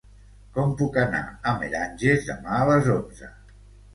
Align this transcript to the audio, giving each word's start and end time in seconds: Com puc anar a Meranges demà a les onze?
Com 0.53 0.71
puc 0.79 0.95
anar 1.01 1.19
a 1.51 1.51
Meranges 1.59 2.25
demà 2.31 2.57
a 2.61 2.65
les 2.71 2.89
onze? 2.97 3.29